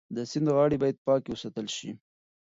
د 0.15 0.17
سیند 0.31 0.47
غاړې 0.55 0.77
باید 0.83 0.97
پاکې 1.07 1.29
وساتل 1.31 1.67
شي. 1.77 1.91